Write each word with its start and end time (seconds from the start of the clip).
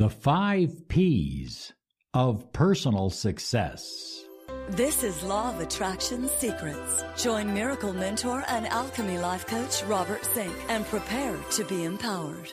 The 0.00 0.08
five 0.08 0.88
P's 0.88 1.74
of 2.14 2.54
personal 2.54 3.10
success. 3.10 4.24
This 4.70 5.02
is 5.02 5.22
Law 5.22 5.52
of 5.52 5.60
Attraction 5.60 6.26
Secrets. 6.26 7.04
Join 7.18 7.52
Miracle 7.52 7.92
Mentor 7.92 8.42
and 8.48 8.66
Alchemy 8.66 9.18
Life 9.18 9.46
Coach 9.46 9.82
Robert 9.82 10.24
Zink 10.24 10.54
and 10.70 10.86
prepare 10.86 11.36
to 11.50 11.64
be 11.66 11.84
empowered. 11.84 12.50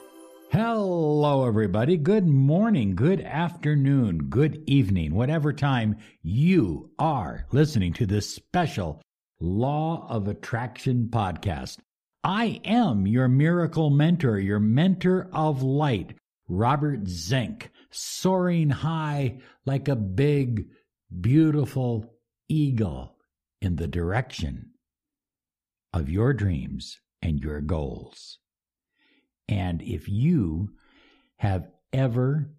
Hello, 0.52 1.48
everybody. 1.48 1.96
Good 1.96 2.28
morning, 2.28 2.96
good 2.96 3.22
afternoon, 3.22 4.28
good 4.28 4.62
evening, 4.68 5.16
whatever 5.16 5.54
time 5.54 5.96
you 6.22 6.92
are 7.00 7.46
listening 7.54 7.94
to 7.94 8.06
this 8.06 8.30
special 8.30 9.02
Law 9.40 10.06
of 10.10 10.28
Attraction 10.28 11.08
podcast. 11.10 11.78
I 12.26 12.60
am 12.66 13.08
your 13.08 13.30
miracle 13.30 13.90
mentor, 13.90 14.38
your 14.38 14.60
mentor 14.60 15.30
of 15.32 15.64
light 15.64 16.14
Robert 16.48 17.08
Zink, 17.08 17.72
soaring 17.92 18.70
high 18.70 19.40
like 19.66 19.88
a 19.88 19.96
big, 19.96 20.68
beautiful 21.22 22.14
eagle 22.48 23.18
in 23.62 23.76
the 23.76 23.88
direction 23.88 24.72
of 25.94 26.10
your 26.10 26.34
dreams 26.34 27.00
and 27.22 27.40
your 27.40 27.62
goals. 27.62 28.40
And 29.50 29.82
if 29.82 30.08
you 30.08 30.72
have 31.38 31.68
ever 31.92 32.50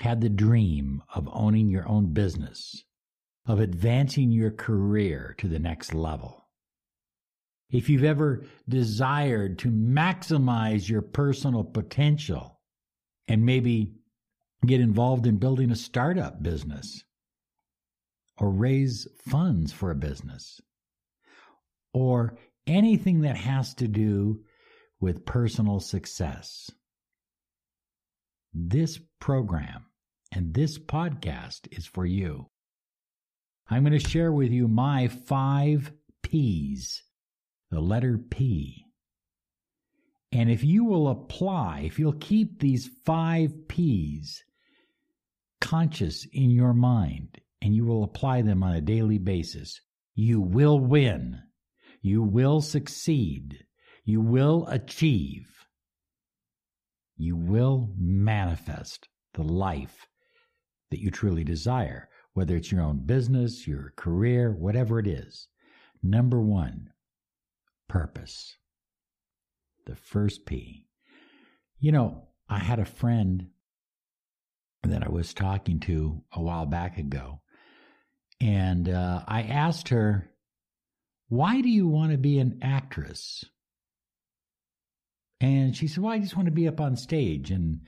had 0.00 0.20
the 0.20 0.28
dream 0.28 1.02
of 1.14 1.28
owning 1.32 1.70
your 1.70 1.88
own 1.88 2.12
business, 2.12 2.84
of 3.46 3.60
advancing 3.60 4.30
your 4.30 4.50
career 4.50 5.34
to 5.38 5.48
the 5.48 5.58
next 5.58 5.94
level, 5.94 6.46
if 7.70 7.88
you've 7.88 8.04
ever 8.04 8.44
desired 8.68 9.58
to 9.58 9.68
maximize 9.70 10.88
your 10.88 11.02
personal 11.02 11.64
potential, 11.64 12.57
and 13.28 13.44
maybe 13.44 13.92
get 14.66 14.80
involved 14.80 15.26
in 15.26 15.36
building 15.36 15.70
a 15.70 15.76
startup 15.76 16.42
business 16.42 17.04
or 18.38 18.50
raise 18.50 19.06
funds 19.28 19.72
for 19.72 19.90
a 19.90 19.96
business 19.96 20.60
or 21.92 22.38
anything 22.66 23.20
that 23.20 23.36
has 23.36 23.74
to 23.74 23.86
do 23.86 24.40
with 25.00 25.26
personal 25.26 25.78
success. 25.78 26.70
This 28.52 28.98
program 29.20 29.86
and 30.32 30.54
this 30.54 30.78
podcast 30.78 31.68
is 31.70 31.86
for 31.86 32.04
you. 32.04 32.48
I'm 33.70 33.84
going 33.84 33.98
to 33.98 34.08
share 34.08 34.32
with 34.32 34.50
you 34.50 34.66
my 34.66 35.08
five 35.08 35.92
P's, 36.22 37.02
the 37.70 37.80
letter 37.80 38.18
P 38.18 38.87
and 40.30 40.50
if 40.50 40.62
you 40.62 40.84
will 40.84 41.08
apply, 41.08 41.82
if 41.84 41.98
you'll 41.98 42.12
keep 42.12 42.60
these 42.60 42.90
five 43.04 43.68
P's 43.68 44.44
conscious 45.60 46.26
in 46.32 46.50
your 46.50 46.74
mind 46.74 47.40
and 47.62 47.74
you 47.74 47.86
will 47.86 48.04
apply 48.04 48.42
them 48.42 48.62
on 48.62 48.74
a 48.74 48.80
daily 48.80 49.18
basis, 49.18 49.80
you 50.14 50.40
will 50.40 50.78
win. 50.78 51.40
You 52.02 52.22
will 52.22 52.60
succeed. 52.60 53.64
You 54.04 54.20
will 54.20 54.66
achieve. 54.66 55.66
You 57.16 57.36
will 57.36 57.92
manifest 57.96 59.08
the 59.34 59.42
life 59.42 60.06
that 60.90 61.00
you 61.00 61.10
truly 61.10 61.42
desire, 61.42 62.08
whether 62.34 62.54
it's 62.54 62.70
your 62.70 62.82
own 62.82 63.04
business, 63.04 63.66
your 63.66 63.92
career, 63.96 64.52
whatever 64.52 64.98
it 64.98 65.06
is. 65.06 65.48
Number 66.02 66.40
one, 66.40 66.90
purpose 67.88 68.56
the 69.88 69.96
first 69.96 70.46
P. 70.46 70.84
You 71.80 71.92
know, 71.92 72.28
I 72.48 72.58
had 72.58 72.78
a 72.78 72.84
friend 72.84 73.48
that 74.82 75.02
I 75.02 75.08
was 75.08 75.34
talking 75.34 75.80
to 75.80 76.22
a 76.32 76.40
while 76.40 76.66
back 76.66 76.98
ago, 76.98 77.40
and 78.40 78.88
uh, 78.88 79.22
I 79.26 79.42
asked 79.42 79.88
her, 79.88 80.30
Why 81.28 81.60
do 81.60 81.68
you 81.68 81.88
want 81.88 82.12
to 82.12 82.18
be 82.18 82.38
an 82.38 82.60
actress? 82.62 83.44
And 85.40 85.76
she 85.76 85.88
said, 85.88 86.02
Well, 86.02 86.12
I 86.12 86.18
just 86.18 86.36
want 86.36 86.46
to 86.46 86.52
be 86.52 86.68
up 86.68 86.80
on 86.80 86.96
stage 86.96 87.50
and 87.50 87.80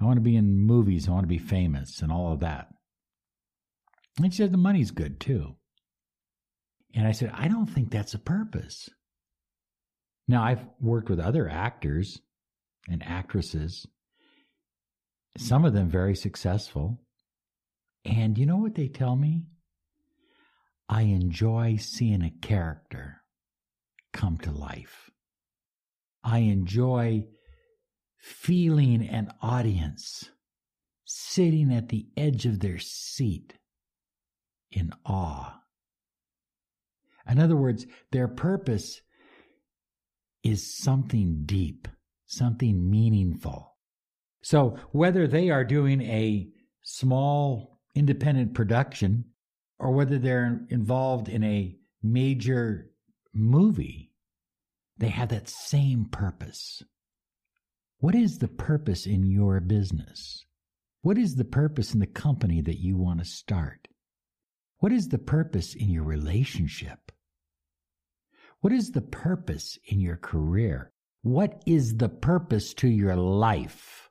I 0.00 0.04
want 0.04 0.16
to 0.16 0.22
be 0.22 0.36
in 0.36 0.58
movies. 0.58 1.08
I 1.08 1.12
want 1.12 1.24
to 1.24 1.28
be 1.28 1.38
famous 1.38 2.02
and 2.02 2.10
all 2.10 2.32
of 2.32 2.40
that. 2.40 2.68
And 4.18 4.32
she 4.32 4.38
said, 4.38 4.52
The 4.52 4.58
money's 4.58 4.90
good 4.90 5.20
too. 5.20 5.56
And 6.94 7.06
I 7.06 7.12
said, 7.12 7.32
I 7.34 7.48
don't 7.48 7.66
think 7.66 7.90
that's 7.90 8.14
a 8.14 8.18
purpose. 8.18 8.88
Now, 10.26 10.42
I've 10.42 10.64
worked 10.80 11.10
with 11.10 11.20
other 11.20 11.48
actors 11.48 12.20
and 12.88 13.02
actresses, 13.02 13.86
some 15.36 15.64
of 15.64 15.72
them 15.72 15.88
very 15.88 16.14
successful. 16.14 17.00
And 18.04 18.38
you 18.38 18.46
know 18.46 18.58
what 18.58 18.74
they 18.74 18.88
tell 18.88 19.16
me? 19.16 19.46
I 20.88 21.02
enjoy 21.02 21.76
seeing 21.76 22.22
a 22.22 22.30
character 22.30 23.22
come 24.12 24.38
to 24.38 24.50
life. 24.50 25.10
I 26.22 26.38
enjoy 26.38 27.26
feeling 28.18 29.06
an 29.06 29.32
audience 29.42 30.30
sitting 31.04 31.72
at 31.72 31.88
the 31.88 32.06
edge 32.16 32.46
of 32.46 32.60
their 32.60 32.78
seat 32.78 33.54
in 34.70 34.92
awe. 35.04 35.60
In 37.28 37.38
other 37.38 37.56
words, 37.56 37.86
their 38.12 38.28
purpose 38.28 39.00
is 40.44 40.76
something 40.76 41.42
deep, 41.46 41.88
something 42.26 42.88
meaningful. 42.90 43.76
So 44.42 44.76
whether 44.92 45.26
they 45.26 45.48
are 45.50 45.64
doing 45.64 46.02
a 46.02 46.48
small 46.82 47.80
independent 47.94 48.54
production 48.54 49.24
or 49.78 49.92
whether 49.92 50.18
they're 50.18 50.60
involved 50.68 51.28
in 51.28 51.42
a 51.42 51.76
major 52.02 52.90
movie, 53.32 54.12
they 54.98 55.08
have 55.08 55.30
that 55.30 55.48
same 55.48 56.04
purpose. 56.04 56.82
What 57.98 58.14
is 58.14 58.38
the 58.38 58.48
purpose 58.48 59.06
in 59.06 59.24
your 59.24 59.60
business? 59.60 60.44
What 61.00 61.16
is 61.18 61.36
the 61.36 61.44
purpose 61.44 61.94
in 61.94 62.00
the 62.00 62.06
company 62.06 62.60
that 62.60 62.78
you 62.78 62.96
want 62.96 63.20
to 63.20 63.24
start? 63.24 63.88
What 64.78 64.92
is 64.92 65.08
the 65.08 65.18
purpose 65.18 65.74
in 65.74 65.88
your 65.88 66.04
relationship? 66.04 67.03
What 68.64 68.72
is 68.72 68.92
the 68.92 69.02
purpose 69.02 69.78
in 69.84 70.00
your 70.00 70.16
career? 70.16 70.90
What 71.20 71.62
is 71.66 71.98
the 71.98 72.08
purpose 72.08 72.72
to 72.76 72.88
your 72.88 73.14
life? 73.14 74.08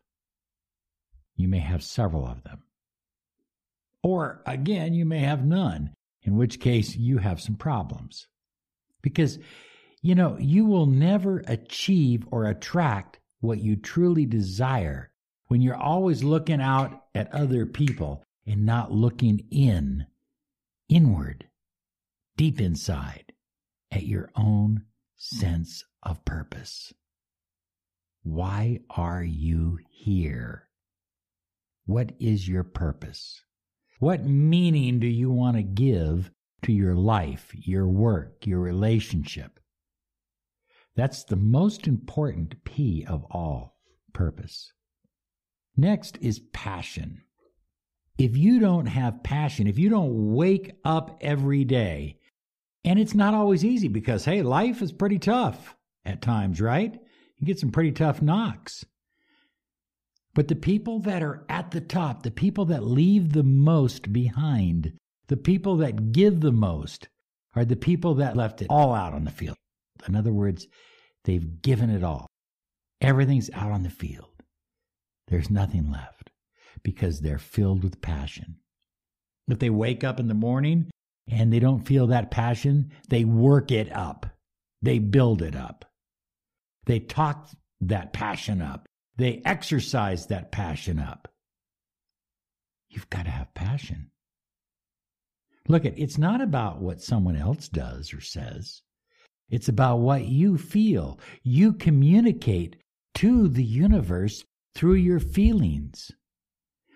You 1.35 1.47
may 1.47 1.57
have 1.57 1.81
several 1.81 2.27
of 2.27 2.43
them. 2.43 2.61
Or 4.03 4.43
again, 4.45 4.93
you 4.93 5.05
may 5.05 5.21
have 5.21 5.43
none, 5.43 5.95
in 6.21 6.37
which 6.37 6.59
case 6.59 6.95
you 6.95 7.17
have 7.17 7.41
some 7.41 7.55
problems. 7.55 8.27
Because, 9.01 9.39
you 10.03 10.13
know, 10.13 10.37
you 10.39 10.67
will 10.67 10.85
never 10.85 11.39
achieve 11.47 12.23
or 12.29 12.45
attract 12.45 13.19
what 13.39 13.59
you 13.59 13.75
truly 13.75 14.27
desire 14.27 15.09
when 15.47 15.63
you're 15.63 15.75
always 15.75 16.23
looking 16.23 16.61
out 16.61 17.05
at 17.15 17.33
other 17.33 17.65
people 17.65 18.23
and 18.45 18.67
not 18.67 18.91
looking 18.91 19.47
in, 19.49 20.05
inward, 20.89 21.47
deep 22.37 22.61
inside 22.61 23.32
at 23.93 24.07
your 24.07 24.29
own 24.35 24.83
sense 25.15 25.85
of 26.01 26.25
purpose. 26.25 26.93
Why 28.23 28.79
are 28.89 29.23
you 29.23 29.77
here? 29.89 30.67
What 31.85 32.13
is 32.19 32.47
your 32.47 32.63
purpose? 32.63 33.41
What 33.99 34.25
meaning 34.25 34.99
do 34.99 35.07
you 35.07 35.29
want 35.29 35.57
to 35.57 35.63
give 35.63 36.31
to 36.63 36.71
your 36.71 36.95
life, 36.95 37.51
your 37.53 37.87
work, 37.87 38.47
your 38.47 38.59
relationship? 38.59 39.59
That's 40.95 41.23
the 41.23 41.35
most 41.35 41.87
important 41.87 42.63
P 42.63 43.05
of 43.07 43.25
all 43.29 43.77
purpose. 44.13 44.71
Next 45.77 46.17
is 46.21 46.39
passion. 46.51 47.21
If 48.17 48.37
you 48.37 48.59
don't 48.59 48.85
have 48.85 49.23
passion, 49.23 49.67
if 49.67 49.77
you 49.77 49.89
don't 49.89 50.33
wake 50.33 50.73
up 50.85 51.17
every 51.21 51.65
day 51.65 52.19
and 52.85 52.99
it's 52.99 53.15
not 53.15 53.33
always 53.33 53.63
easy 53.63 53.87
because, 53.87 54.25
hey, 54.25 54.41
life 54.41 54.81
is 54.81 54.91
pretty 54.91 55.19
tough 55.19 55.75
at 56.05 56.21
times, 56.21 56.59
right? 56.59 56.99
You 57.37 57.47
get 57.47 57.59
some 57.59 57.71
pretty 57.71 57.91
tough 57.91 58.21
knocks. 58.21 58.85
But 60.33 60.47
the 60.47 60.55
people 60.55 60.99
that 61.01 61.21
are 61.21 61.45
at 61.47 61.71
the 61.71 61.81
top, 61.81 62.23
the 62.23 62.31
people 62.31 62.65
that 62.65 62.83
leave 62.83 63.33
the 63.33 63.43
most 63.43 64.11
behind, 64.11 64.93
the 65.27 65.37
people 65.37 65.77
that 65.77 66.11
give 66.11 66.41
the 66.41 66.51
most, 66.51 67.07
are 67.55 67.65
the 67.65 67.75
people 67.75 68.15
that 68.15 68.35
left 68.35 68.61
it 68.61 68.67
all 68.69 68.93
out 68.93 69.13
on 69.13 69.25
the 69.25 69.31
field. 69.31 69.57
In 70.07 70.15
other 70.15 70.33
words, 70.33 70.67
they've 71.23 71.61
given 71.61 71.89
it 71.89 72.03
all. 72.03 72.27
Everything's 72.99 73.49
out 73.51 73.71
on 73.71 73.83
the 73.83 73.89
field. 73.89 74.31
There's 75.27 75.49
nothing 75.49 75.91
left 75.91 76.31
because 76.81 77.21
they're 77.21 77.37
filled 77.37 77.83
with 77.83 78.01
passion. 78.01 78.57
If 79.47 79.59
they 79.59 79.69
wake 79.69 80.03
up 80.03 80.19
in 80.19 80.27
the 80.27 80.33
morning 80.33 80.89
and 81.29 81.51
they 81.51 81.59
don't 81.59 81.85
feel 81.85 82.07
that 82.07 82.31
passion, 82.31 82.91
they 83.09 83.23
work 83.23 83.71
it 83.71 83.91
up. 83.91 84.25
They 84.81 84.99
build 84.99 85.41
it 85.41 85.55
up. 85.55 85.85
They 86.85 86.99
talk 86.99 87.49
that 87.81 88.13
passion 88.13 88.61
up. 88.61 88.85
They 89.17 89.41
exercise 89.45 90.27
that 90.27 90.51
passion 90.51 90.99
up. 90.99 91.27
You've 92.89 93.09
got 93.09 93.25
to 93.25 93.31
have 93.31 93.53
passion. 93.53 94.11
Look, 95.67 95.85
at 95.85 95.97
it's 95.97 96.17
not 96.17 96.41
about 96.41 96.81
what 96.81 97.01
someone 97.01 97.37
else 97.37 97.69
does 97.69 98.13
or 98.13 98.19
says. 98.19 98.81
It's 99.49 99.69
about 99.69 99.97
what 99.97 100.25
you 100.25 100.57
feel. 100.57 101.19
You 101.43 101.73
communicate 101.73 102.75
to 103.15 103.47
the 103.47 103.63
universe 103.63 104.43
through 104.75 104.95
your 104.95 105.19
feelings. 105.19 106.11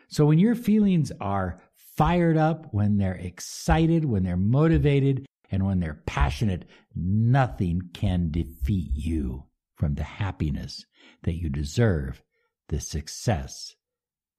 So 0.10 0.26
when 0.26 0.40
your 0.40 0.56
feelings 0.56 1.12
are 1.22 1.62
fired 1.98 2.38
up, 2.38 2.68
when 2.72 2.98
they're 2.98 3.16
excited, 3.16 4.06
when 4.06 4.24
they're 4.24 4.38
motivated, 4.38 5.26
and 5.50 5.66
when 5.66 5.80
they're 5.80 6.02
passionate, 6.06 6.66
nothing 6.96 7.90
can 7.94 8.30
defeat 8.32 8.92
you 8.94 9.46
from 9.76 9.96
the 9.96 10.04
happiness 10.04 10.86
that 11.24 11.34
you 11.34 11.50
deserve, 11.50 12.22
the 12.70 12.80
success 12.80 13.76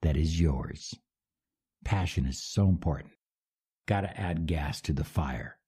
that 0.02 0.16
is 0.16 0.40
yours. 0.40 0.94
Passion 1.84 2.26
is 2.26 2.43
so 2.43 2.69
important. 2.69 3.12
Got 3.87 4.02
to 4.02 4.20
add 4.20 4.46
gas 4.46 4.81
to 4.82 4.93
the 4.93 5.05
fire 5.05 5.58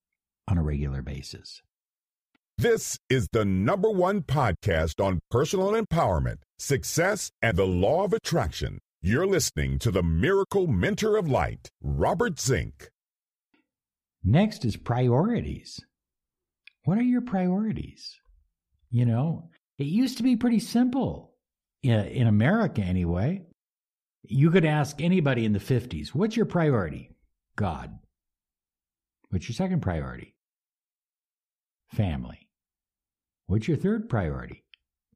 on 0.46 0.58
a 0.58 0.62
regular 0.62 1.02
basis. 1.02 1.62
This 2.58 2.98
is 3.08 3.28
the 3.32 3.46
number 3.46 3.90
one 3.90 4.20
podcast 4.20 5.02
on 5.02 5.20
personal 5.30 5.72
empowerment, 5.72 6.38
success, 6.58 7.30
and 7.40 7.56
the 7.56 7.66
law 7.66 8.04
of 8.04 8.12
attraction. 8.12 8.80
You're 9.02 9.26
listening 9.26 9.78
to 9.78 9.90
the 9.90 10.02
Miracle 10.02 10.66
Mentor 10.66 11.16
of 11.16 11.26
Light, 11.26 11.70
Robert 11.82 12.38
Zink. 12.38 12.90
Next 14.22 14.62
is 14.62 14.76
priorities. 14.76 15.80
What 16.84 16.98
are 16.98 17.02
your 17.02 17.22
priorities? 17.22 18.20
You 18.90 19.06
know, 19.06 19.48
it 19.78 19.86
used 19.86 20.18
to 20.18 20.22
be 20.22 20.36
pretty 20.36 20.60
simple 20.60 21.32
in 21.82 22.26
America 22.26 22.82
anyway. 22.82 23.40
You 24.22 24.50
could 24.50 24.66
ask 24.66 25.00
anybody 25.00 25.46
in 25.46 25.54
the 25.54 25.60
50s, 25.60 26.08
what's 26.08 26.36
your 26.36 26.44
priority? 26.44 27.08
God. 27.56 27.98
What's 29.30 29.48
your 29.48 29.54
second 29.54 29.80
priority? 29.80 30.36
Family. 31.94 32.50
What's 33.46 33.66
your 33.66 33.78
third 33.78 34.10
priority? 34.10 34.62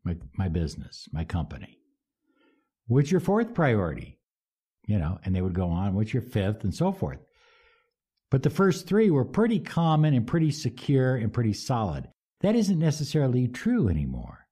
My, 0.05 0.17
my 0.39 0.49
business, 0.49 1.07
my 1.13 1.25
company. 1.25 1.81
What's 2.87 3.11
your 3.11 3.21
fourth 3.21 3.55
priority? 3.55 4.19
You 4.87 4.99
know, 4.99 5.19
and 5.25 5.35
they 5.35 5.41
would 5.41 5.55
go 5.55 5.69
on, 5.69 5.95
what's 5.95 6.13
your 6.13 6.23
fifth, 6.23 6.65
and 6.65 6.75
so 6.75 6.93
forth. 6.93 7.19
But 8.31 8.43
the 8.43 8.51
first 8.51 8.87
three 8.87 9.11
were 9.11 9.25
pretty 9.25 9.61
common 9.61 10.13
and 10.13 10.27
pretty 10.27 10.51
secure 10.51 11.17
and 11.17 11.33
pretty 11.33 11.53
solid. 11.53 12.09
That 12.41 12.57
isn't 12.57 12.79
necessarily 12.79 13.49
true 13.49 13.89
anymore. 13.89 14.47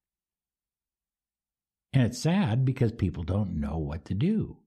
And 1.92 2.04
it's 2.04 2.22
sad 2.22 2.64
because 2.64 2.92
people 2.92 3.22
don't 3.22 3.60
know 3.60 3.78
what 3.78 4.06
to 4.06 4.14
do. 4.14 4.58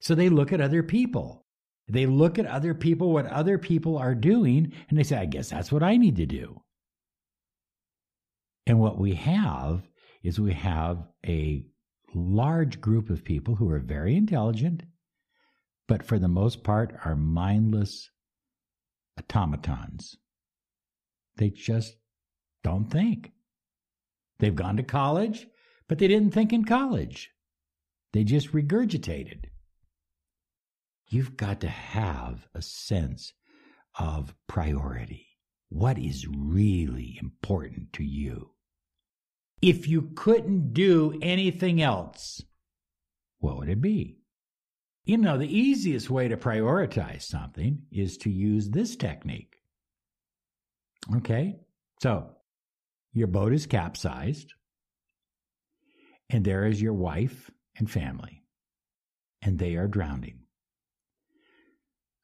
So 0.00 0.14
they 0.14 0.28
look 0.30 0.52
at 0.52 0.60
other 0.60 0.82
people. 0.82 1.44
They 1.88 2.06
look 2.06 2.38
at 2.38 2.46
other 2.46 2.72
people, 2.72 3.12
what 3.12 3.26
other 3.26 3.58
people 3.58 3.98
are 3.98 4.14
doing, 4.14 4.72
and 4.88 4.98
they 4.98 5.02
say, 5.02 5.16
I 5.18 5.26
guess 5.26 5.50
that's 5.50 5.70
what 5.70 5.82
I 5.82 5.98
need 5.98 6.16
to 6.16 6.26
do. 6.26 6.62
And 8.66 8.78
what 8.78 8.98
we 8.98 9.14
have 9.16 9.82
is 10.22 10.40
we 10.40 10.54
have 10.54 11.06
a 11.26 11.66
large 12.14 12.80
group 12.80 13.10
of 13.10 13.24
people 13.24 13.56
who 13.56 13.70
are 13.70 13.80
very 13.80 14.16
intelligent, 14.16 14.82
but 15.86 16.02
for 16.02 16.18
the 16.18 16.28
most 16.28 16.62
part 16.62 16.94
are 17.04 17.16
mindless 17.16 18.10
automatons. 19.18 20.16
They 21.36 21.50
just 21.50 21.96
don't 22.62 22.90
think. 22.90 23.32
They've 24.38 24.54
gone 24.54 24.76
to 24.76 24.82
college, 24.82 25.46
but 25.88 25.98
they 25.98 26.08
didn't 26.08 26.32
think 26.32 26.52
in 26.52 26.64
college. 26.64 27.30
They 28.12 28.24
just 28.24 28.52
regurgitated. 28.52 29.46
You've 31.08 31.36
got 31.36 31.60
to 31.60 31.68
have 31.68 32.46
a 32.54 32.62
sense 32.62 33.32
of 33.98 34.34
priority. 34.46 35.26
What 35.68 35.98
is 35.98 36.26
really 36.26 37.18
important 37.20 37.92
to 37.94 38.04
you? 38.04 38.53
If 39.62 39.88
you 39.88 40.10
couldn't 40.14 40.74
do 40.74 41.18
anything 41.22 41.80
else, 41.80 42.42
what 43.38 43.56
would 43.56 43.68
it 43.68 43.80
be? 43.80 44.18
You 45.04 45.18
know, 45.18 45.36
the 45.36 45.54
easiest 45.54 46.08
way 46.08 46.28
to 46.28 46.36
prioritize 46.36 47.22
something 47.22 47.82
is 47.92 48.16
to 48.18 48.30
use 48.30 48.70
this 48.70 48.96
technique. 48.96 49.54
Okay, 51.16 51.56
so 52.02 52.30
your 53.12 53.26
boat 53.26 53.52
is 53.52 53.66
capsized, 53.66 54.54
and 56.30 56.44
there 56.44 56.66
is 56.66 56.80
your 56.80 56.94
wife 56.94 57.50
and 57.76 57.90
family, 57.90 58.42
and 59.42 59.58
they 59.58 59.76
are 59.76 59.88
drowning. 59.88 60.40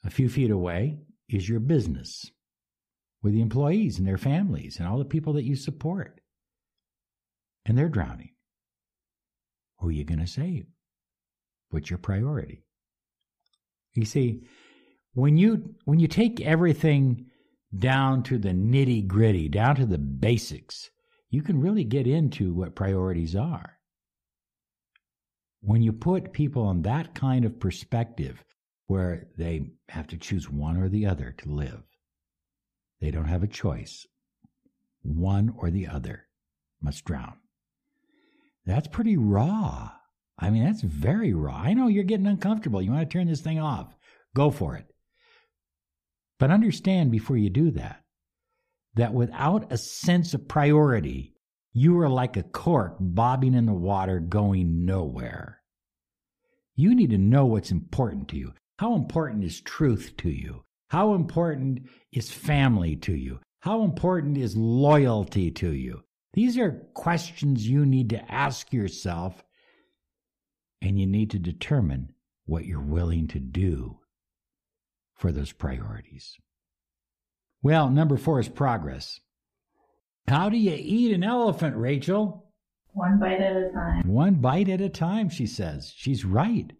A 0.05 0.11
few 0.11 0.31
feet 0.31 0.50
away 0.50 1.00
is 1.29 1.49
your 1.49 1.61
business 1.61 2.31
with 3.23 3.35
the 3.35 3.43
employees 3.43 3.99
and 3.99 4.09
their 4.09 4.17
families 4.17 4.79
and 4.79 4.88
all 4.88 4.99
the 4.99 5.05
people 5.05 5.35
that 5.35 5.44
you 5.44 5.55
support 5.55 6.19
and 7.66 7.76
they're 7.76 7.88
drowning. 7.88 8.30
Who 9.78 9.88
are 9.88 9.92
you 9.92 10.04
going 10.04 10.20
to 10.20 10.26
save? 10.26 10.66
What's 11.70 11.90
your 11.90 11.98
priority? 11.98 12.64
You 13.94 14.04
see, 14.04 14.42
when 15.14 15.36
you 15.36 15.74
when 15.84 15.98
you 15.98 16.08
take 16.08 16.40
everything 16.40 17.26
down 17.76 18.22
to 18.24 18.38
the 18.38 18.50
nitty 18.50 19.06
gritty, 19.06 19.48
down 19.48 19.76
to 19.76 19.86
the 19.86 19.98
basics, 19.98 20.90
you 21.28 21.42
can 21.42 21.60
really 21.60 21.84
get 21.84 22.06
into 22.06 22.52
what 22.52 22.74
priorities 22.74 23.36
are. 23.36 23.78
When 25.60 25.82
you 25.82 25.92
put 25.92 26.32
people 26.32 26.64
on 26.64 26.82
that 26.82 27.14
kind 27.14 27.44
of 27.44 27.60
perspective, 27.60 28.44
where 28.86 29.28
they 29.36 29.70
have 29.88 30.08
to 30.08 30.16
choose 30.16 30.50
one 30.50 30.76
or 30.76 30.88
the 30.88 31.06
other 31.06 31.32
to 31.38 31.48
live, 31.48 31.82
they 33.00 33.10
don't 33.10 33.28
have 33.28 33.42
a 33.42 33.48
choice. 33.48 34.06
One 35.02 35.54
or 35.56 35.70
the 35.70 35.86
other 35.86 36.26
must 36.80 37.04
drown. 37.04 37.34
That's 38.70 38.87
pretty 38.87 39.17
raw. 39.17 39.90
I 40.38 40.50
mean, 40.50 40.64
that's 40.64 40.82
very 40.82 41.34
raw. 41.34 41.56
I 41.56 41.75
know 41.75 41.88
you're 41.88 42.05
getting 42.05 42.28
uncomfortable. 42.28 42.81
You 42.81 42.93
want 42.93 43.08
to 43.08 43.19
turn 43.19 43.26
this 43.26 43.40
thing 43.40 43.58
off. 43.58 43.93
Go 44.34 44.50
for 44.50 44.76
it. 44.76 44.87
But 46.38 46.52
understand 46.52 47.11
before 47.11 47.37
you 47.37 47.50
do 47.50 47.72
that, 47.72 48.05
that 48.94 49.12
without 49.12 49.72
a 49.72 49.76
sense 49.76 50.34
of 50.34 50.46
priority, 50.46 51.34
you 51.72 51.99
are 51.99 52.08
like 52.08 52.37
a 52.37 52.44
cork 52.44 52.96
bobbing 53.00 53.55
in 53.55 53.67
the 53.67 53.75
water 53.75 54.20
going 54.20 54.87
nowhere. 54.87 55.61
You 56.76 56.94
need 56.94 57.11
to 57.11 57.19
know 57.19 57.46
what's 57.46 57.72
important 57.72 58.28
to 58.28 58.37
you. 58.37 58.55
How 58.78 58.94
important 58.94 59.43
is 59.43 59.60
truth 59.60 60.15
to 60.19 60.31
you? 60.31 60.62
How 60.91 61.15
important 61.15 61.81
is 62.12 62.31
family 62.31 62.94
to 62.96 63.15
you? 63.15 63.41
How 63.62 63.82
important 63.82 64.39
is 64.39 64.56
loyalty 64.56 65.50
to 65.50 65.72
you? 65.72 66.05
These 66.32 66.58
are 66.58 66.87
questions 66.94 67.67
you 67.67 67.84
need 67.84 68.10
to 68.10 68.32
ask 68.32 68.72
yourself, 68.72 69.43
and 70.81 70.99
you 70.99 71.06
need 71.06 71.31
to 71.31 71.39
determine 71.39 72.13
what 72.46 72.67
you're 72.67 72.81
willing 72.81 73.29
to 73.29 73.41
do 73.41 73.99
for 75.17 75.32
those 75.32 75.53
priorities. 75.53 76.37
Well, 77.63 77.91
number 77.91 78.17
four 78.17 78.41
is 78.41 78.49
progress. 78.49 79.20
How 80.29 80.49
do 80.49 80.56
you 80.56 80.77
eat 80.79 81.13
an 81.13 81.25
elephant, 81.25 81.77
Rachel? 81.77 82.46
One 82.93 83.19
bite 83.19 83.41
at 83.41 83.56
a 83.56 83.70
time. 83.72 84.03
One 84.06 84.34
bite 84.34 84.69
at 84.69 84.81
a 84.81 84.89
time, 84.89 85.29
she 85.29 85.46
says. 85.46 85.93
She's 85.94 86.25
right. 86.25 86.72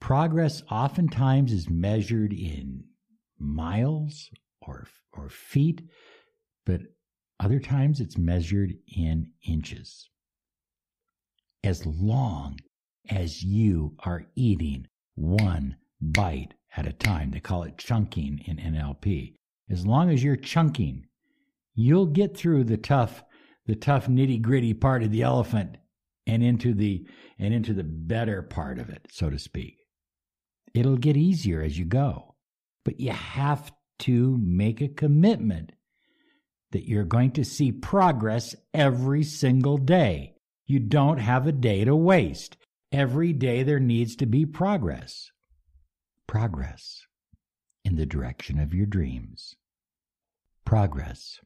Progress 0.00 0.62
oftentimes 0.70 1.52
is 1.52 1.70
measured 1.70 2.32
in 2.32 2.84
miles 3.38 4.30
or, 4.60 4.86
or 5.12 5.28
feet, 5.28 5.82
but 6.66 6.80
other 7.40 7.60
times 7.60 8.00
it's 8.00 8.16
measured 8.16 8.74
in 8.96 9.30
inches. 9.42 10.08
As 11.62 11.84
long 11.86 12.58
as 13.08 13.42
you 13.42 13.96
are 14.00 14.26
eating 14.34 14.86
one 15.14 15.76
bite 16.00 16.54
at 16.76 16.86
a 16.86 16.92
time, 16.92 17.30
they 17.30 17.40
call 17.40 17.62
it 17.62 17.78
chunking 17.78 18.40
in 18.46 18.56
NLP. 18.56 19.34
As 19.70 19.86
long 19.86 20.10
as 20.10 20.22
you're 20.22 20.36
chunking, 20.36 21.06
you'll 21.74 22.06
get 22.06 22.36
through 22.36 22.64
the 22.64 22.76
tough, 22.76 23.24
the 23.66 23.74
tough 23.74 24.06
nitty 24.06 24.40
gritty 24.42 24.74
part 24.74 25.02
of 25.02 25.10
the 25.10 25.22
elephant 25.22 25.76
and 26.26 26.42
into 26.42 26.74
the 26.74 27.06
and 27.38 27.52
into 27.52 27.74
the 27.74 27.84
better 27.84 28.42
part 28.42 28.78
of 28.78 28.88
it, 28.88 29.06
so 29.10 29.30
to 29.30 29.38
speak. 29.38 29.78
It'll 30.74 30.96
get 30.96 31.16
easier 31.16 31.62
as 31.62 31.78
you 31.78 31.84
go, 31.84 32.34
but 32.84 33.00
you 33.00 33.10
have 33.10 33.72
to 34.00 34.38
make 34.38 34.80
a 34.80 34.88
commitment 34.88 35.72
that 36.74 36.88
you're 36.88 37.04
going 37.04 37.30
to 37.30 37.44
see 37.44 37.70
progress 37.70 38.56
every 38.74 39.22
single 39.22 39.78
day. 39.78 40.34
You 40.66 40.80
don't 40.80 41.18
have 41.18 41.46
a 41.46 41.52
day 41.52 41.84
to 41.84 41.94
waste. 41.94 42.56
Every 42.90 43.32
day 43.32 43.62
there 43.62 43.78
needs 43.78 44.16
to 44.16 44.26
be 44.26 44.44
progress. 44.44 45.30
Progress 46.26 47.06
in 47.84 47.94
the 47.94 48.06
direction 48.06 48.58
of 48.58 48.74
your 48.74 48.86
dreams. 48.86 49.54
Progress 50.64 51.38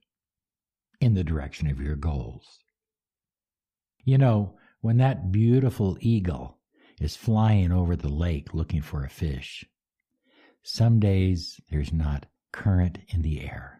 in 0.98 1.12
the 1.12 1.24
direction 1.24 1.68
of 1.68 1.78
your 1.78 1.94
goals. 1.94 2.58
You 4.04 4.16
know, 4.16 4.56
when 4.80 4.96
that 4.96 5.30
beautiful 5.30 5.98
eagle 6.00 6.56
is 7.02 7.16
flying 7.16 7.70
over 7.70 7.96
the 7.96 8.08
lake 8.08 8.54
looking 8.54 8.80
for 8.80 9.04
a 9.04 9.10
fish. 9.10 9.62
Some 10.62 11.00
days 11.00 11.60
there's 11.70 11.92
not 11.92 12.24
current 12.50 13.00
in 13.08 13.20
the 13.20 13.42
air. 13.42 13.77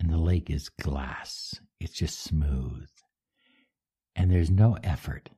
And 0.00 0.10
the 0.10 0.18
lake 0.18 0.48
is 0.48 0.70
glass. 0.70 1.60
It's 1.78 1.92
just 1.92 2.20
smooth. 2.20 2.88
And 4.16 4.30
there's 4.30 4.50
no 4.50 4.78
effort. 4.82 5.28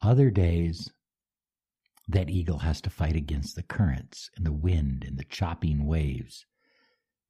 Other 0.00 0.30
days, 0.30 0.90
that 2.08 2.30
eagle 2.30 2.60
has 2.60 2.80
to 2.80 2.90
fight 2.90 3.14
against 3.14 3.54
the 3.54 3.62
currents 3.62 4.30
and 4.36 4.46
the 4.46 4.52
wind 4.52 5.04
and 5.06 5.18
the 5.18 5.24
chopping 5.24 5.86
waves 5.86 6.46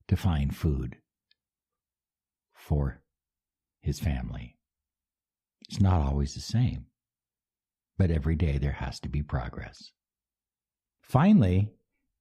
to 0.06 0.16
find 0.16 0.56
food 0.56 0.98
for 2.54 3.02
his 3.80 3.98
family. 3.98 4.56
It's 5.68 5.80
not 5.80 6.00
always 6.00 6.34
the 6.34 6.40
same, 6.40 6.86
but 7.98 8.12
every 8.12 8.36
day 8.36 8.58
there 8.58 8.72
has 8.72 9.00
to 9.00 9.08
be 9.08 9.22
progress. 9.22 9.90
Finally, 11.02 11.72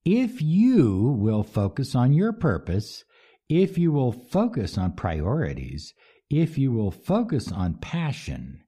if 0.03 0.41
you 0.41 1.15
will 1.19 1.43
focus 1.43 1.93
on 1.93 2.13
your 2.13 2.33
purpose, 2.33 3.03
if 3.49 3.77
you 3.77 3.91
will 3.91 4.11
focus 4.11 4.77
on 4.77 4.91
priorities, 4.93 5.93
if 6.29 6.57
you 6.57 6.71
will 6.71 6.91
focus 6.91 7.51
on 7.51 7.75
passion, 7.75 8.61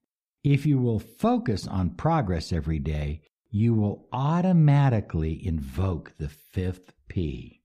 if 0.43 0.65
you 0.65 0.79
will 0.79 0.99
focus 0.99 1.67
on 1.67 1.89
progress 1.95 2.53
every 2.53 2.79
day, 2.79 3.21
you 3.51 3.73
will 3.73 4.07
automatically 4.13 5.45
invoke 5.45 6.13
the 6.17 6.29
fifth 6.29 6.93
P. 7.09 7.61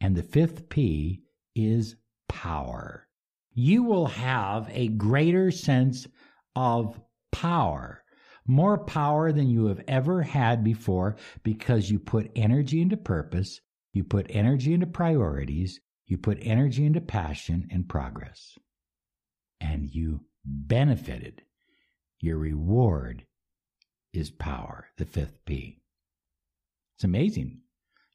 And 0.00 0.14
the 0.14 0.22
fifth 0.22 0.68
P 0.68 1.22
is 1.56 1.96
power. 2.28 3.08
You 3.52 3.82
will 3.82 4.06
have 4.06 4.68
a 4.70 4.88
greater 4.88 5.50
sense 5.50 6.06
of 6.54 7.00
power, 7.32 8.04
more 8.46 8.78
power 8.78 9.32
than 9.32 9.48
you 9.48 9.66
have 9.66 9.82
ever 9.88 10.22
had 10.22 10.62
before 10.62 11.16
because 11.42 11.90
you 11.90 11.98
put 11.98 12.30
energy 12.36 12.80
into 12.80 12.96
purpose, 12.96 13.60
you 13.92 14.04
put 14.04 14.26
energy 14.28 14.74
into 14.74 14.86
priorities, 14.86 15.80
you 16.06 16.18
put 16.18 16.38
energy 16.40 16.84
into 16.84 17.00
passion 17.00 17.68
and 17.70 17.88
progress. 17.88 18.58
And 19.60 19.88
you 19.88 20.20
benefited. 20.44 21.42
Your 22.20 22.38
reward 22.38 23.24
is 24.12 24.30
power, 24.30 24.88
the 24.98 25.04
fifth 25.04 25.44
P. 25.46 25.80
It's 26.96 27.04
amazing. 27.04 27.60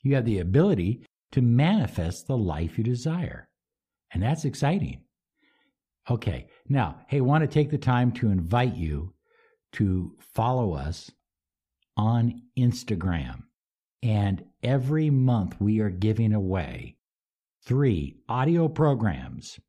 You 0.03 0.15
have 0.15 0.25
the 0.25 0.39
ability 0.39 1.05
to 1.31 1.41
manifest 1.41 2.27
the 2.27 2.37
life 2.37 2.77
you 2.77 2.83
desire. 2.83 3.49
And 4.11 4.23
that's 4.23 4.45
exciting. 4.45 5.01
Okay, 6.09 6.47
now, 6.67 7.01
hey, 7.07 7.21
want 7.21 7.43
to 7.43 7.47
take 7.47 7.69
the 7.69 7.77
time 7.77 8.11
to 8.13 8.31
invite 8.31 8.75
you 8.75 9.13
to 9.73 10.15
follow 10.33 10.73
us 10.73 11.11
on 11.97 12.41
Instagram. 12.57 13.43
And 14.01 14.43
every 14.63 15.09
month 15.09 15.59
we 15.59 15.81
are 15.81 15.89
giving 15.89 16.33
away 16.33 16.95
three 17.63 18.17
audio 18.27 18.67
programs 18.67 19.59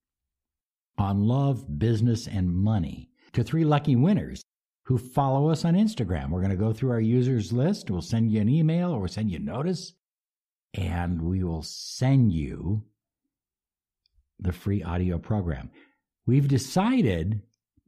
on 0.99 1.25
love, 1.25 1.79
business, 1.79 2.27
and 2.27 2.55
money 2.55 3.11
to 3.33 3.43
three 3.43 3.65
lucky 3.65 3.97
winners 3.97 4.43
who 4.85 4.99
follow 4.99 5.51
us 5.51 5.65
on 5.65 5.75
Instagram. 5.75 6.31
We're 6.31 6.41
going 6.41 6.51
to 6.51 6.57
go 6.57 6.73
through 6.73 6.91
our 6.91 7.01
users 7.01 7.53
list. 7.53 7.91
We'll 7.91 8.03
send 8.03 8.33
you 8.33 8.41
an 8.41 8.49
email 8.49 8.91
or 8.91 9.09
send 9.09 9.31
you 9.31 9.37
a 9.37 9.41
notice, 9.41 9.95
and 10.75 11.23
we 11.23 11.45
will 11.45 11.63
send 11.63 12.33
you 12.33 12.83
the 14.39 14.53
free 14.53 14.83
audio 14.83 15.19
program. 15.19 15.71
We've 16.27 16.49
decided 16.49 17.43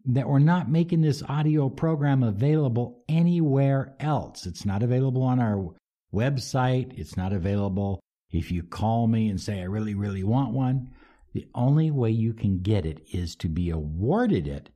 that 0.05 0.29
we're 0.29 0.39
not 0.39 0.71
making 0.71 1.01
this 1.01 1.23
audio 1.23 1.69
program 1.69 2.23
available 2.23 3.05
anywhere 3.09 3.95
else. 4.01 4.47
It's 4.47 4.65
not 4.65 4.83
available 4.83 5.23
on 5.23 5.39
our 5.39 5.75
website. 6.15 6.99
It's 6.99 7.17
not 7.17 7.33
available 7.33 8.01
if 8.33 8.51
you 8.51 8.63
call 8.63 9.07
me 9.07 9.29
and 9.29 9.41
say, 9.41 9.61
I 9.61 9.65
really, 9.65 9.95
really 9.95 10.25
want 10.25 10.53
one. 10.53 10.91
The 11.35 11.47
only 11.55 11.91
way 11.91 12.11
you 12.11 12.33
can 12.33 12.61
get 12.61 12.85
it 12.85 13.01
is 13.13 13.37
to 13.37 13.49
be 13.49 13.71
awarded 13.71 14.47
it 14.47 14.71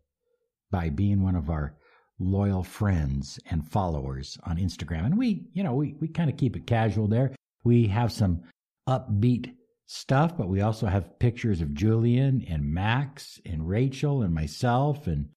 by 0.71 0.91
being 0.91 1.23
one 1.23 1.35
of 1.35 1.51
our 1.51 1.75
loyal 2.19 2.63
friends 2.63 3.39
and 3.51 3.69
followers 3.69 4.39
on 4.45 4.57
Instagram. 4.57 5.07
And 5.07 5.19
we, 5.19 5.49
you 5.53 5.63
know, 5.63 5.75
we, 5.75 5.97
we 6.01 6.09
kind 6.09 6.31
of 6.31 6.37
keep 6.37 6.57
it 6.57 6.67
casual 6.67 7.09
there. 7.09 7.35
We 7.65 7.87
have 7.89 8.13
some 8.13 8.43
upbeat 8.89 9.53
stuff, 9.87 10.37
but 10.37 10.49
we 10.49 10.61
also 10.61 10.87
have 10.87 11.19
pictures 11.19 11.61
of 11.61 11.75
Julian 11.75 12.45
and 12.49 12.65
Max 12.65 13.41
and 13.45 13.69
Rachel 13.69 14.23
and 14.23 14.35
myself 14.35 15.07
and 15.07 15.29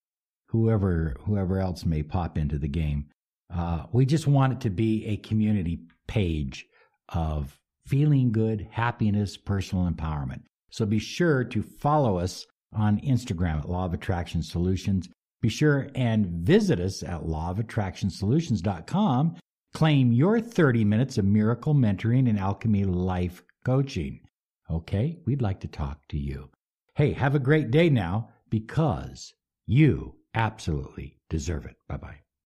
whoever 0.47 1.15
whoever 1.25 1.59
else 1.59 1.85
may 1.85 2.01
pop 2.01 2.37
into 2.37 2.57
the 2.57 2.67
game. 2.67 3.05
Uh, 3.53 3.83
we 3.91 4.05
just 4.05 4.27
want 4.27 4.53
it 4.53 4.61
to 4.61 4.69
be 4.69 5.05
a 5.05 5.17
community 5.17 5.79
page 6.07 6.65
of 7.09 7.59
feeling 7.89 8.31
good, 8.31 8.67
happiness, 8.71 9.35
personal 9.35 9.89
empowerment. 9.89 10.43
So 10.69 10.85
be 10.85 10.99
sure 10.99 11.43
to 11.43 11.63
follow 11.63 12.19
us 12.19 12.45
on 12.71 13.01
Instagram 13.01 13.59
at 13.59 13.69
Law 13.69 13.85
of 13.85 13.93
Attraction 13.93 14.43
Solutions. 14.43 15.09
Be 15.41 15.49
sure 15.49 15.89
and 15.95 16.27
visit 16.27 16.79
us 16.79 17.01
at 17.01 17.23
lawofattractionsolutions.com. 17.23 19.35
Claim 19.73 20.11
your 20.11 20.39
30 20.39 20.85
minutes 20.85 21.17
of 21.17 21.25
miracle 21.25 21.73
mentoring 21.73 22.29
and 22.29 22.39
alchemy 22.39 22.83
life 22.83 23.41
coaching. 23.65 24.19
Okay, 24.69 25.17
we'd 25.25 25.41
like 25.41 25.59
to 25.61 25.67
talk 25.67 25.99
to 26.09 26.17
you. 26.17 26.49
Hey, 26.95 27.13
have 27.13 27.33
a 27.33 27.39
great 27.39 27.71
day 27.71 27.89
now 27.89 28.29
because 28.49 29.33
you 29.65 30.15
absolutely 30.33 31.17
deserve 31.29 31.65
it. 31.65 31.77
Bye 31.87 31.97
bye. 31.97 32.28